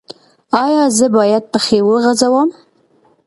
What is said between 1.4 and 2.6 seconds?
پښې وغځوم؟